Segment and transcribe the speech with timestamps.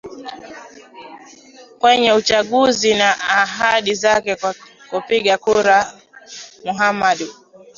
[1.79, 4.55] kwenye uchaguzi na ahadi zake kwa
[4.91, 5.93] wapiga kura
[6.65, 7.27] Muhammadu